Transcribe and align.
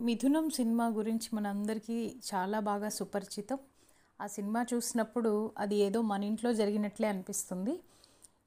మిథునం 0.00 0.50
cinema 0.50 0.86
గురించి 0.86 1.36
మనందరికీ 1.36 2.16
చాలా 2.34 2.60
బాగా 2.60 2.88
సుపరిచితం. 2.88 3.58
ఆ 4.20 4.26
సినిమా 4.26 4.66
చూసినప్పుడు 4.74 5.52
అది 5.58 5.76
ఏదో 5.76 6.00
మన 6.02 6.24
ఇంట్లో 6.24 6.52
జరిగినట్లే 6.52 7.08
అనిపిస్తుంది. 7.08 7.80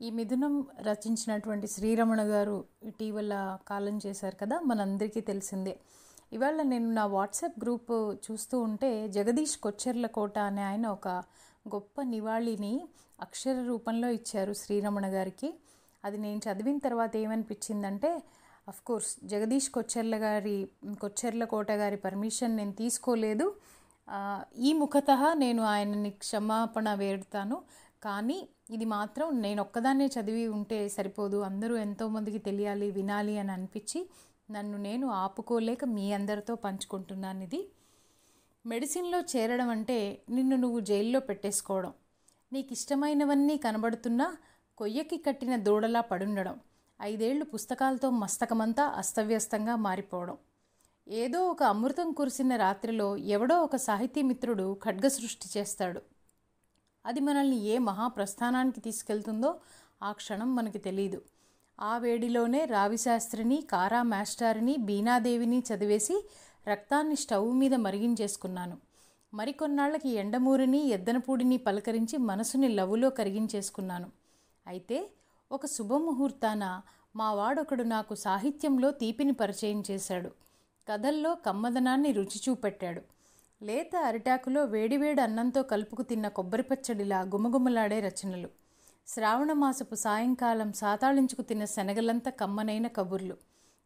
ఈ 0.02 0.10
మిథునం 0.10 0.68
రచించినటువంటి 0.81 1.68
శ్రీరమణ 1.68 2.21
గారు 2.21 2.66
ఇటీవల 2.84 3.58
కాలం 3.68 4.00
చేశారు 4.05 4.36
కదా 4.36 4.60
మనందరికీ 4.60 5.21
తెలిసిందే. 5.21 5.79
ఇవాళ 6.34 6.62
నేను 6.62 6.94
నా 6.94 7.06
వాట్సాప్ 7.06 7.62
గ్రూప్ 7.62 8.15
చూస్తూ 8.31 8.60
ఉంటే 8.60 9.08
జగదీష్ 9.08 9.58
కొచ్చెర్ల 9.58 10.08
కోట 10.08 10.40
అనే 10.40 10.62
ఆయన 10.62 10.88
ఒక 10.88 11.08
గొప్ప 11.67 12.01
నివాళిని 12.01 12.88
అక్షర 13.22 13.63
రూపంలో 13.67 14.10
ఇచ్చారు 14.10 14.54
శ్రీరమణ 14.54 15.08
గారికి. 15.08 15.54
అది 16.05 16.17
నేను 16.17 16.38
చదివిన 16.38 16.77
తర్వాత 16.77 17.16
ఏమనిపించిందంటే 17.17 18.23
కోర్స్ 18.88 19.12
జగదీష్ 19.23 19.70
కొచ్చెర్ల 19.70 20.16
గారి 20.22 20.55
కొచ్చెర్ల 21.02 21.44
కోట 21.44 21.71
గారి 21.81 21.98
పర్మిషన్ 21.98 22.54
నేను 22.58 22.71
తీసుకోలేదు. 22.71 23.45
ఈ 24.58 24.73
ముఖత 24.73 25.12
నేను 25.44 25.62
ఆయనని 25.63 26.09
క్షమాపణ 26.23 26.94
వేడుతాను. 26.94 27.57
కానీ 28.04 28.38
ఇది 28.71 28.85
మాత్రం 28.85 29.27
నేను 29.41 29.59
ఒక్కదాన్నే 29.62 30.07
చదివి 30.16 30.48
ఉంటే 30.48 30.80
సరిపోదు. 30.90 31.38
అందరూ 31.41 31.76
ఎంతోమందికి 31.77 32.38
తెలియాలి 32.38 32.91
వినాలి 32.91 33.38
అని 33.38 33.52
అనిపించి 33.52 33.99
నన్ను 34.52 34.77
నేను 34.77 35.07
ఆపుకోలేక 35.23 35.85
మీ 35.85 36.05
అందరితో 36.13 36.55
పంచుకుంటున్నాను 36.55 37.43
ఇది. 37.43 37.62
మెడిసిన్లో 38.66 39.20
చేరడం 39.34 39.70
అంటే 39.70 39.98
నిన్ను 40.30 40.55
నువ్వు 40.55 40.80
జైల్లో 40.80 41.20
పెట్టేసుకోవడం. 41.20 41.93
నీకు 42.54 42.71
ఇష్టమైనవన్నీ 42.73 43.57
కనబడుతున్నా 43.57 44.27
కొయ్యకి 44.77 45.18
కట్టిన 45.18 45.55
దూడలా 45.55 46.02
పడుండడం. 46.02 46.55
ఐదేళ్ళు 47.02 47.45
పుస్తకాలతో 47.45 48.09
మస్తకమంతా 48.09 48.83
అస్తవ్యస్తంగా 48.83 49.75
మారిపోవడం. 49.75 50.38
ఏదో 51.07 51.47
ఒక 51.47 51.63
అమృతం 51.63 52.11
కురిసిన 52.11 52.55
రాత్రిలో 52.55 53.17
ఎవడో 53.17 53.63
ఒక 53.63 53.76
సాహితీ 53.76 54.21
మిత్రుడు 54.21 54.77
ఖడ్గ 54.84 55.07
సృష్టి 55.07 55.59
చేస్తాడు. 55.59 56.01
అది 57.05 57.20
మనల్ని 57.20 57.55
ఏ 57.55 57.77
మహాప్రస్థానానికి 57.77 58.79
తీసుకెళ్తుందో 58.79 59.59
ఆ 60.03 60.12
క్షణం 60.12 60.55
మనకి 60.55 60.77
తెలియదు 60.77 61.21
ఆ 61.79 61.98
వేడిలోనే 61.98 62.65
రావిశాస్త్రిని 62.65 63.62
కారా 63.71 64.03
మాస్టారిని 64.03 64.78
బీనాదేవిని 64.78 65.59
చదివేసి 65.59 66.30
రక్తాన్ని 66.68 67.16
స్టవ్ 67.16 67.56
మీద 67.56 67.73
మరిగించేసుకున్నాను. 67.73 68.78
మరికొన్నాళ్ళకి 69.34 70.09
ఎండమూరిని 70.09 70.88
ఎద్దనపూడిని 70.88 71.58
పలకరించి 71.58 72.18
మనసుని 72.18 72.68
లవ్వులో 72.68 73.09
కరిగించేసుకున్నాను. 73.09 74.12
అయితే 74.68 75.09
ఒక 75.54 75.66
శుభముహూర్తాన 75.66 76.82
మా 77.16 77.34
వాడొకడు 77.34 77.84
నాకు 77.84 78.16
సాహిత్యంలో 78.16 78.92
తీపిని 78.92 79.34
పరిచయం 79.34 79.84
చేశాడు. 79.92 80.30
కథల్లో 80.90 81.36
కమ్మదనాన్ని 81.36 82.12
రుచి 82.12 82.42
చూపెట్టాడు. 82.50 83.02
లేత 83.66 83.96
అరిటాకులో 83.96 84.66
వేడివేడి 84.66 85.22
అన్నంతో 85.22 85.64
కలుపుకు 85.64 86.02
తిన్న 86.02 86.28
కొబ్బరి 86.28 86.64
పచ్చడిలా 86.64 87.22
గుమగుమలాడే 87.22 88.00
రచనలు. 88.00 88.50
శ్రావణమాసపు 89.08 89.96
సాయంకాలం 89.96 90.74
సాతాళించుకు 90.74 91.42
తిన్న 91.42 91.66
శనగలంత 91.66 92.30
కమ్మనైన 92.30 92.88
కబుర్లు. 92.88 93.38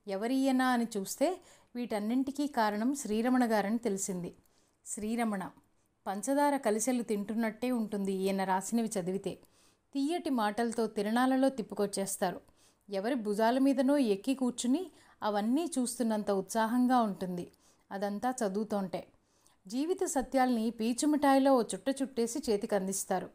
ఎవరియనా 0.07 0.67
అని 0.67 0.87
చూస్తే 0.97 1.37
వీటన్నింటికీ 1.75 2.47
కారణం 2.47 2.95
శ్రీరమణ 2.95 3.51
గారని 3.51 3.77
తెలిసింది. 3.77 4.35
శ్రీరమణ 4.85 5.49
పంచదార 6.07 6.57
కలిసెలు 6.57 7.03
తింటున్నట్టే 7.03 7.71
ఉంటుంది 7.71 8.13
ఈయన 8.13 8.43
రాసినవి 8.43 8.91
చదివితే. 8.99 9.37
తీయటి 9.93 10.29
మాటలతో 10.29 10.87
తిరణాలలో 10.87 11.49
తిప్పుకొచ్చేస్తారు. 11.49 12.41
ఎవరి 12.89 13.15
భుజాల 13.15 13.57
మీదనో 13.57 13.97
ఎక్కి 13.97 14.35
కూర్చుని 14.35 14.91
అవన్నీ 15.23 15.71
చూస్తున్నంత 15.79 16.31
ఉత్సాహంగా 16.31 17.01
ఉంటుంది. 17.01 17.51
అదంతా 17.91 18.29
చదువుతుంటే. 18.29 19.07
జీవిత 19.67 20.03
సత్యాల్ని 20.03 20.69
పీచుమిఠాయిలో 20.69 21.55
ఓ 21.55 21.61
చుట్ట 21.61 21.95
చుట్టేసి 22.01 22.39
చేతికి 22.49 22.75
అందిస్తారు. 22.75 23.29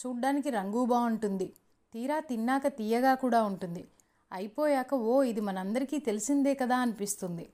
చూడ్డానికి 0.00 0.50
రంగు 0.50 0.84
బాగుంటుంది. 0.84 1.52
తీరా 1.92 2.20
తిన్నాక 2.20 2.66
తీయగా 2.66 3.14
కూడా 3.14 3.42
ఉంటుంది. 3.42 3.88
అయిపోయాక 4.32 4.94
ఓ 4.94 5.22
ఇది 5.22 5.40
మనందరికీ 5.40 5.98
తెలిసిందే 5.98 6.54
కదా 6.54 6.76
అనిపిస్తుంది. 6.76 7.48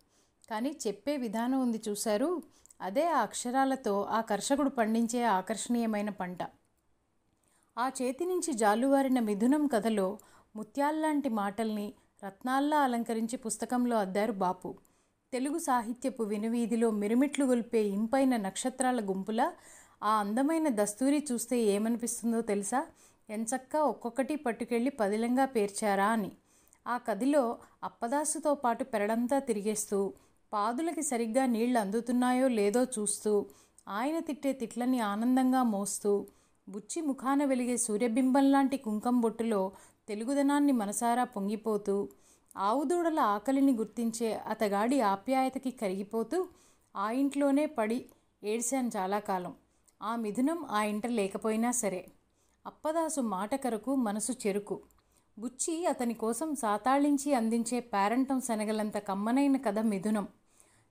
కానీ 0.51 0.77
చెప్పే 0.87 1.17
విధానం 1.17 1.63
ఉంది 1.63 1.83
చూశారు. 1.89 2.43
అదే 2.81 3.07
ఆ 3.07 3.23
అక్షరాలతో 3.23 4.03
ఆ 4.03 4.21
కర్షకుడు 4.21 4.69
పండించే 4.69 5.23
ఆకర్షణీయమైన 5.23 6.11
పంట. 6.11 6.39
ఆ 7.77 7.89
చేతి 7.89 8.25
నుంచి 8.25 8.53
జాలువారిన 8.53 9.21
మిథునం 9.21 9.67
కథలో 9.67 10.07
ముత్యాల్లాంటి 10.55 11.29
మాటల్ని 11.31 11.87
రత్నాల్లా 12.23 12.79
అలంకరించి 12.81 13.37
పుస్తకంలో 13.37 13.97
అద్దారు 13.97 14.33
బాపు. 14.33 14.71
తెలుగు 15.33 15.59
సాహిత్యపు 15.59 16.23
వినువీధిలో 16.23 16.91
మిరుమిట్లు 16.93 17.45
గొల్పే 17.45 17.83
ఇంపైన 17.89 18.37
నక్షత్రాల 18.37 19.01
గుంపులా 19.01 19.47
ఆ 20.03 20.13
అందమైన 20.17 20.69
దస్తూరి 20.71 21.27
చూస్తే 21.33 21.59
ఏమనిపిస్తుందో 21.67 22.41
తెలుసా? 22.43 22.81
ఎంచక్కా 23.29 23.83
ఒక్కొక్కటి 23.83 24.37
పట్టుకెళ్ళి 24.37 24.91
పదిలంగా 25.01 25.45
పేర్చారా 25.47 26.07
అని. 26.09 26.31
ఆ 26.87 26.97
కదిలో 26.99 27.45
అప్పదాసుతో 27.85 28.55
పాటు 28.55 28.85
పెరడంతా 28.85 29.39
తిరిగేస్తూ 29.41 29.99
పాదులకి 30.53 31.03
సరిగ్గా 31.03 31.47
నీళ్ళు 31.47 31.79
అందుతున్నాయో 31.79 32.49
లేదో 32.53 32.85
చూస్తూ 32.97 33.33
ఆయన 33.89 34.19
తిట్టే 34.21 34.53
తిట్లని 34.53 35.01
ఆనందంగా 35.07 35.63
మోస్తూ 35.69 36.13
బుచ్చి 36.69 37.01
ముఖాన 37.01 37.45
వెలిగే 37.45 37.77
సూర్యబింబం 37.77 38.53
లాంటి 38.53 38.77
కుంకం 38.77 39.21
బొట్టులో 39.21 39.61
తెలుగుదనాన్ని 40.09 40.73
మనసారా 40.73 41.25
పొంగిపోతూ 41.25 41.95
ఆవుదూడల 42.57 43.21
ఆకలిని 43.35 43.73
గుర్తించే 43.73 44.35
అతగాడి 44.47 45.01
ఆప్యాయతకి 45.01 45.71
కరిగిపోతూ 45.71 46.39
ఆ 46.95 47.11
ఇంట్లోనే 47.13 47.67
పడి 47.67 47.99
ఏడ్చాను 48.43 48.91
చాలా 48.97 49.19
కాలం 49.21 49.53
ఆ 50.01 50.17
మిథునం 50.17 50.67
ఆ 50.71 50.83
ఇంట 50.83 51.07
లేకపోయినా 51.11 51.71
సరే. 51.73 52.01
అప్పదాసు 52.67 53.21
మాటకరకు 53.21 53.95
మనసు 53.97 54.33
చెరుకు. 54.43 54.77
బుచ్చి 55.37 55.87
అతని 55.87 56.15
కోసం 56.15 56.55
సాతాళించి 56.55 57.35
అందించే 57.35 57.81
పేరంటం 57.93 58.41
శనగలంత 58.41 58.99
కమ్మనైన 58.99 59.57
కథ 59.57 59.79
మిథునం. 59.85 60.27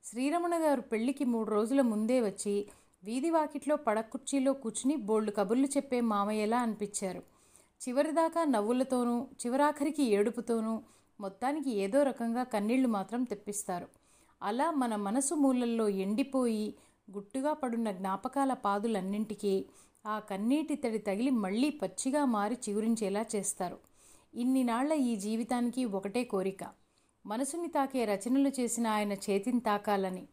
శ్రీరమణ 0.03 0.63
గారు 0.63 0.81
పెళ్ళికి 0.81 1.25
మూడు 1.25 1.49
రోజుల 1.49 1.81
ముందే 1.81 2.21
వచ్చి 2.21 2.55
వీధి 3.05 3.29
వాకిట్లో 3.29 3.75
పడకుర్చీలో 3.75 4.53
కూర్చుని 4.53 4.95
బోల్డు 4.95 5.31
కబుర్లు 5.31 5.67
చెప్పే 5.67 6.01
మామయ్యలా 6.01 6.57
అనిపించారు. 6.57 7.23
చివరిదాకా 7.83 8.43
నవ్వులతోనూ 8.43 9.27
చివరాఖరికి 9.41 10.03
ఏడుపుతోనూ 10.03 10.81
మొత్తానికి 11.19 11.69
ఏదో 11.69 12.03
రకంగా 12.03 12.43
కన్నీళ్ళు 12.43 12.87
మాత్రం 12.87 13.23
తెప్పిస్తారు. 13.23 13.87
అలా 14.41 14.71
మన 14.71 14.95
మనసు 14.95 15.35
మూలల్లో 15.35 15.89
ఎండిపోయి 15.89 16.75
గుట్టుగా 17.11 17.53
పడున్న 17.53 17.91
జ్ఞాపకాల 17.91 18.53
పాదులన్నింటికీ 18.53 19.65
ఆ 20.05 20.19
కన్నీటి 20.19 20.75
తడి 20.75 20.97
తగిలి 20.97 21.29
మళ్ళీ 21.29 21.69
పచ్చిగా 21.69 22.25
మారి 22.25 22.57
చిగురించేలా 22.69 23.25
చేస్తారు. 23.35 23.77
ఇన్నినాళ్ళ 24.35 24.93
ఈ 24.93 25.15
జీవితానికి 25.15 25.85
ఒకటే 25.85 26.23
కోరిక. 26.23 26.63
మనసుని 27.25 27.67
తాకే 27.67 28.05
రచనలు 28.05 28.51
చేసిన 28.59 28.87
ఆయన 28.87 29.13
చేతిని 29.13 29.59
తాకాలని 29.59 30.23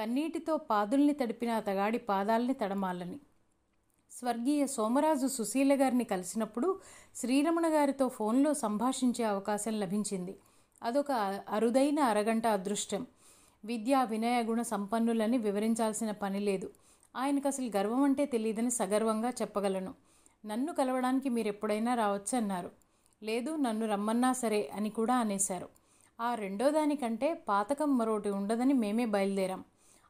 కన్నీటితో 0.00 0.56
పాదుల్ని 0.56 1.12
తడిపిన 1.12 1.50
అతగాడి 1.50 1.98
పాదాల్ని 1.98 2.54
తడమాలని. 2.54 3.20
స్వర్గీయ 4.10 4.66
సోమరాజు 4.66 5.26
సుశీల 5.26 5.82
గారిని 5.82 6.04
కలిసినప్పుడు 6.04 6.80
శ్రీరమణ 7.16 7.66
గారితో 7.66 8.08
ఫోన్లో 8.08 8.54
సంభాషించే 8.54 9.24
అవకాశం 9.24 9.80
లభించింది. 9.80 10.36
అదొక 10.82 11.10
అరుదైన 11.48 12.00
అరగంట 12.00 12.46
అదృష్టం. 12.46 13.06
విద్యా 13.64 14.02
వినయ 14.04 14.42
గుణ 14.42 14.62
సంపన్నులని 14.62 15.38
వివరించాల్సిన 15.38 16.10
పని 16.10 16.40
లేదు. 16.40 16.70
ఆయనకు 17.16 17.48
అసలు 17.48 17.70
గర్వం 17.76 18.02
అంటే 18.02 18.26
తెలియదని 18.26 18.70
సగర్వంగా 18.70 19.30
చెప్పగలను. 19.30 19.94
నన్ను 20.46 20.72
కలవడానికి 20.72 21.28
మీరు 21.28 21.48
ఎప్పుడైనా 21.48 21.94
రావచ్చు 21.94 22.36
అన్నారు. 22.36 22.70
లేదు 23.22 23.56
నన్ను 23.56 23.86
రమ్మన్నా 23.86 24.32
సరే 24.32 24.70
అని 24.74 24.90
కూడా 24.90 25.16
అనేశారు. 25.16 25.68
ఆ 26.20 26.34
రెండో 26.34 26.70
దానికంటే 26.70 27.34
పాతకం 27.34 27.98
మరోటి 27.98 28.30
ఉండదని 28.30 28.72
మేమే 28.72 29.06
బయలుదేరాం. 29.06 29.64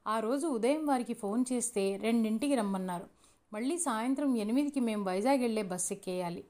ఆ 0.06 0.20
రోజు 0.20 0.47
ఉదయం 0.47 0.87
వారికి 0.87 1.14
ఫోన్ 1.14 1.44
చేస్తే 1.52 1.97
రెండింటికి 1.97 2.55
రమ్మన్నారు. 2.55 3.06
మళ్ళీ 3.52 3.79
సాయంత్రం 3.79 4.37
ఎనిమిదికి 4.37 4.81
మేము 4.81 5.05
వైజాగ్ 5.05 5.41
వెళ్ళే 5.41 5.62
బస్సు 5.62 5.93
ఎక్కేయాలి. 5.93 6.44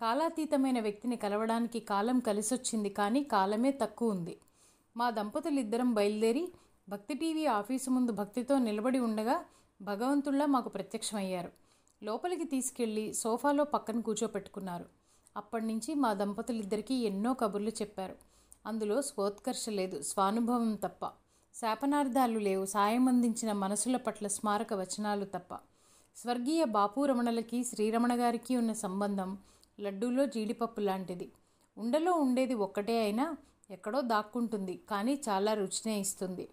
కాలాతీతమైన 0.00 0.80
వ్యక్తిని 0.80 1.16
కలవడానికి 1.16 1.80
కాలం 1.80 2.20
కలిసొచ్చింది 2.20 2.90
కానీ 2.90 3.22
కాలమే 3.22 3.70
తక్కువ 3.70 4.10
ఉంది. 4.10 4.38
మా 4.96 5.10
దంపతులు 5.10 5.60
ఇద్దరం 5.60 5.94
బయలుదేరి 5.94 6.52
భక్తి 6.88 7.14
టీవీ 7.14 7.46
ఆఫీసు 7.46 7.90
ముందు 7.90 8.12
భక్తితో 8.12 8.58
నిలబడి 8.58 8.98
ఉండగా 8.98 9.44
భగవంతుళ్ళ 9.82 10.44
మాకు 10.44 10.68
ప్రత్యక్షమయ్యారు. 10.68 11.52
లోపలికి 12.02 12.44
తీసుకెళ్ళి 12.44 13.14
సోఫాలో 13.14 13.64
పక్కన 13.64 14.00
కూర్చోపెట్టుకున్నారు. 14.00 14.84
అప్పటి 15.36 15.66
నుంచి 15.66 15.94
మా 15.94 16.12
దంపతులిద్దరికీ 16.12 16.94
ఎన్నో 16.94 17.34
కబుర్లు 17.34 17.70
చెప్పారు. 17.70 18.16
అందులో 18.66 19.02
స్వోత్కర్ష 19.02 19.68
లేదు 19.68 20.02
స్వానుభవం 20.02 20.74
తప్ప. 20.74 21.10
శాపనార్థాలు 21.54 22.38
లేవు. 22.38 22.66
సాయం 22.66 23.08
అందించిన 23.08 23.52
మనసుల 23.52 23.96
పట్ల 23.96 24.26
స్మారక 24.26 24.74
వచనాలు 24.74 25.24
తప్ప. 25.24 25.54
స్వర్గీయ 26.16 26.64
బాపు 26.64 27.04
రమణలకి 27.04 27.64
శ్రీరమణ 27.64 28.20
గారికి 28.20 28.56
ఉన్న 28.56 28.72
సంబంధం 28.72 29.38
లడ్డూలో 29.80 30.26
జీడిపప్పు 30.26 30.80
లాంటిది. 30.80 31.32
ఉండలో 31.78 32.12
ఉండేది 32.12 32.54
ఒక్కటే 32.54 33.02
అయినా 33.02 33.36
ఎక్కడో 33.70 34.00
దాక్కుంటుంది 34.00 34.80
కానీ 34.90 35.20
చాలా 35.28 35.54
రుచినే 35.54 36.00
ఇస్తుంది. 36.00 36.48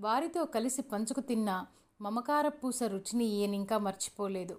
వారితో 0.00 0.44
కలిసి 0.44 0.82
పంచుకు 0.82 1.20
తిన్న 1.20 1.66
మమకార 2.00 2.48
పూస 2.48 2.82
రుచిని 2.82 3.24
ఈయనింకా 3.24 3.78
మర్చిపోలేదు. 3.78 4.56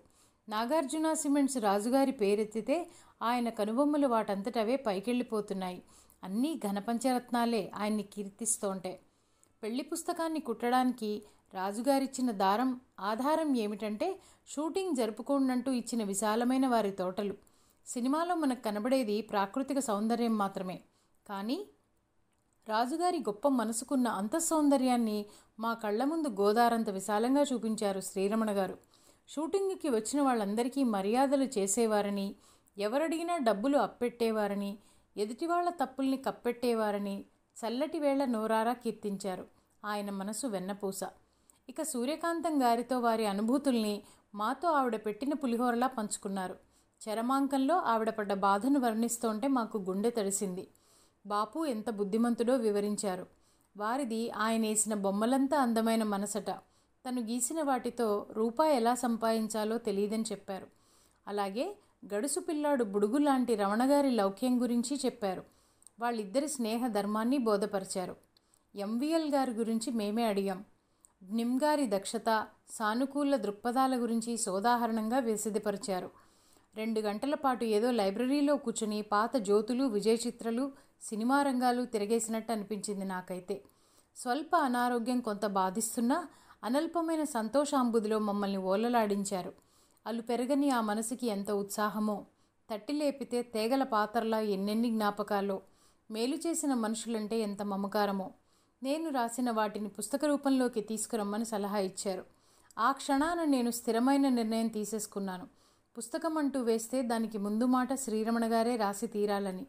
నాగార్జున 0.49 1.13
సిమెంట్స్ 1.13 1.57
రాజుగారి 1.57 2.11
పేరెత్తితే 2.11 2.77
ఆయన 3.21 3.49
కనుబొమ్మలు 3.49 4.07
వాటంతటవే 4.07 4.75
పైకెళ్ళిపోతున్నాయి. 4.75 5.81
అన్నీ 6.23 6.59
ఘనపంచరత్నాలే 6.67 7.71
ఆయన్ని 7.75 8.03
కీర్తిస్తోంటే. 8.03 8.99
పెళ్ళి 9.63 9.83
పుస్తకాన్ని 9.83 10.39
కుట్టడానికి 10.39 11.23
రాజుగారిచ్చిన 11.53 12.31
దారం 12.31 12.69
ఆధారం 12.99 13.55
ఏమిటంటే 13.55 14.19
షూటింగ్ 14.47 14.95
జరుపుకోండంటూ 14.95 15.71
ఇచ్చిన 15.71 16.03
విశాలమైన 16.03 16.67
వారి 16.67 16.91
తోటలు. 16.91 17.35
సినిమాలో 17.87 18.35
మనకు 18.35 18.61
కనబడేది 18.61 19.21
ప్రాకృతిక 19.21 19.79
సౌందర్యం 19.79 20.37
మాత్రమే. 20.37 20.81
కానీ 21.29 21.67
రాజుగారి 22.69 23.19
గొప్ప 23.19 23.47
మనసుకున్న 23.47 24.07
అంత 24.07 24.37
సౌందర్యాన్ని 24.37 25.25
మా 25.59 25.73
కళ్ళ 25.73 26.03
ముందు 26.03 26.27
గోదారంత 26.27 26.89
విశాలంగా 26.89 27.43
చూపించారు 27.43 27.99
శ్రీరమణ 27.99 28.51
గారు. 28.51 28.77
షూటింగ్కి 29.29 29.89
వచ్చిన 29.89 30.21
వాళ్ళందరికీ 30.21 30.83
మర్యాదలు 30.83 31.43
చేసేవారని 31.57 32.35
ఎవరడిగినా 32.77 33.37
డబ్బులు 33.37 33.77
అప్పెట్టేవారని 33.77 34.77
ఎదుటివాళ్ళ 35.17 35.69
తప్పుల్ని 35.69 36.17
కప్పెట్టేవారని 36.17 37.25
చల్లటి 37.57 37.99
వేళ 37.99 38.25
నోరారా 38.25 38.73
కీర్తించారు. 38.73 39.45
ఆయన 39.85 40.09
మనసు 40.09 40.47
వెన్నపూస. 40.47 41.03
ఇక 41.69 41.81
సూర్యకాంతం 41.81 42.63
గారితో 42.63 42.99
వారి 42.99 43.25
అనుభూతుల్ని 43.25 44.03
మాతో 44.35 44.67
ఆవిడ 44.69 44.95
పెట్టిన 44.95 45.33
పులిహోరలా 45.33 45.87
పంచుకున్నారు. 45.87 46.57
చరమాంకంలో 47.01 47.75
ఆవిడ 47.75 48.09
పడ్డ 48.09 48.33
బాధను 48.33 48.79
వర్ణిస్తుంటే 48.79 49.47
మాకు 49.47 49.77
గుండె 49.77 50.09
తడిసింది. 50.09 50.67
బాపు 51.25 51.65
ఎంత 51.65 51.89
బుద్ధిమంతుడో 51.89 52.55
వివరించారు. 52.55 53.27
వారిది 53.77 54.31
ఆయన 54.31 54.61
వేసిన 54.61 54.93
బొమ్మలంతా 54.93 55.59
అందమైన 55.59 56.03
మనసట. 56.03 56.49
తను 57.07 57.21
గీసిన 57.21 57.61
వాటితో 57.61 58.27
రూపాయి 58.31 58.75
ఎలా 58.75 58.95
సంపాదించాలో 58.95 59.77
తెలియదని 59.77 60.23
చెప్పారు. 60.31 60.67
అలాగే 61.27 61.75
గడుసు 62.13 62.39
పిల్లాడు 62.39 62.83
బుడుగు 62.83 63.17
లాంటి 63.17 63.55
రమణగారి 63.55 64.11
లౌక్యం 64.11 64.61
గురించి 64.61 64.99
చెప్పారు. 65.05 65.60
వాళ్ళిద్దరి 66.01 66.47
స్నేహ 66.47 66.87
ధర్మాన్ని 66.87 67.37
బోధపరిచారు. 67.37 68.15
ఎంవిఎల్ 68.75 69.33
గారి 69.33 69.51
గురించి 69.51 69.91
మేమే 69.91 70.23
అడిగాం. 70.23 70.65
నిమ్ 71.31 71.59
గారి 71.63 71.87
దక్షత 71.89 72.47
సానుకూల 72.69 73.35
దృక్పథాల 73.35 73.95
గురించి 73.95 74.37
సోదాహరణంగా 74.37 75.19
విశదపరిచారు 75.19 76.09
రెండు 76.75 76.99
గంటల 76.99 77.35
పాటు 77.35 77.65
ఏదో 77.65 77.91
లైబ్రరీలో 77.91 78.57
కూర్చుని 78.57 79.01
పాత 79.01 79.37
జ్యోతులు 79.37 79.83
విజయ 79.83 80.13
చిత్రలు 80.13 80.71
సినిమా 81.01 81.41
రంగాలు 81.41 81.85
తిరగేసినట్టు 81.85 82.51
అనిపించింది 82.51 83.05
నాకైతే. 83.05 83.61
స్వల్ప 84.17 84.55
అనారోగ్యం 84.55 85.19
కొంత 85.19 85.45
బాధిస్తున్నా 85.45 86.27
అనల్పమైన 86.63 87.23
సంతోషాంబుదిలో 87.23 88.19
మమ్మల్ని 88.19 88.57
ఓలలాడించారు. 88.57 89.53
అలు 90.07 90.21
పెరగని 90.21 90.69
ఆ 90.69 90.81
మనసుకి 90.81 91.27
ఎంత 91.27 91.51
ఉత్సాహమో. 91.51 92.25
తట్టి 92.73 92.93
లేపితే 92.93 93.41
తేగల 93.41 93.83
పాత్రలా 93.83 94.39
ఎన్నెన్ని 94.39 94.89
జ్ఞాపకాలో 94.89 95.61
మేలు 96.11 96.35
చేసిన 96.35 96.73
మనుషులంటే 96.73 97.39
ఎంత 97.39 97.61
మమకారమో. 97.61 98.31
నేను 98.83 99.09
రాసిన 99.09 99.51
వాటిని 99.51 99.87
పుస్తక 99.87 100.25
రూపంలోకి 100.25 100.81
తీసుకురమ్మని 100.81 101.45
సలహా 101.45 101.77
ఇచ్చారు. 101.77 102.25
ఆ 102.79 102.91
క్షణాన 102.91 103.43
నేను 103.43 103.71
స్థిరమైన 103.71 104.29
నిర్ణయం 104.29 104.67
తీసేసుకున్నాను. 104.67 105.47
పుస్తకం 105.97 106.37
అంటూ 106.37 106.61
వేస్తే 106.61 107.01
దానికి 107.01 107.37
ముందు 107.37 107.65
మాట 107.65 107.93
శ్రీరమణ 107.93 108.53
గారే 108.53 108.75
రాసి 108.75 109.07
తీరాలని. 109.07 109.65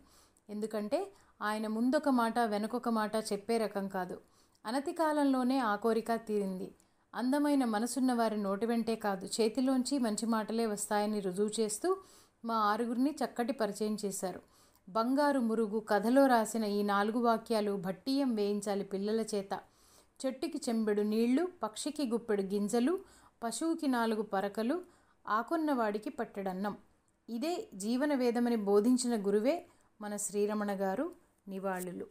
ఎందుకంటే 0.51 1.13
ఆయన 1.43 1.67
ముందొక 1.67 2.09
మాట 2.09 2.39
వెనకొక 2.39 2.89
మాట 2.89 3.17
చెప్పే 3.17 3.59
రకం 3.59 3.89
కాదు. 3.89 4.21
అనతి 4.67 4.93
కాలంలోనే 4.93 5.59
ఆ 5.59 5.77
కోరిక 5.77 6.15
తీరింది. 6.15 6.75
అందమైన 7.15 7.65
మనసున్న 7.65 8.13
వారి 8.13 8.43
నోటి 8.43 8.67
వెంటే 8.67 8.97
కాదు. 8.97 9.27
చేతిలోంచి 9.27 9.99
మంచి 9.99 10.27
మాటలే 10.27 10.67
వస్తాయని 10.67 11.21
రుజువు 11.21 11.51
చేస్తూ 11.61 11.97
మా 12.45 12.55
ఆరుగురిని 12.55 13.15
చక్కటి 13.25 13.53
పరిచయం 13.53 13.97
చేశారు. 14.05 14.52
బంగారు 14.93 15.41
మురుగు 15.41 15.81
కథలో 15.81 16.27
రాసిన 16.27 16.65
ఈ 16.65 16.83
నాలుగు 16.83 17.19
వాక్యాలు 17.19 17.73
భట్టీయం 17.77 18.35
వేయించాలి 18.35 18.85
పిల్లల 18.85 19.21
చేత. 19.21 19.61
చెట్టుకి 20.21 20.61
చెంబెడు 20.69 21.03
నీళ్ళు 21.03 21.49
పక్షికి 21.63 22.07
గుప్పెడు 22.07 22.43
గింజలు 22.43 22.99
పశువుకి 23.43 23.87
నాలుగు 23.87 24.23
పరకలు 24.23 24.83
ఆకున్నవాడికి 25.29 26.11
పట్టెడన్నం. 26.11 26.77
ఇదే 27.29 27.69
జీవన 27.75 28.15
వేదమని 28.15 28.57
బోధించిన 28.57 29.27
గురువే 29.27 29.67
మన 30.01 30.17
శ్రీరమణ 30.17 30.73
గారు 30.73 31.13
నివాళులు. 31.49 32.07